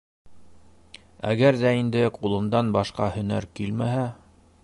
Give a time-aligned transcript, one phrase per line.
[1.31, 4.09] Әгәр ҙә инде ҡулыңдан башҡа һәнәр килмәһә...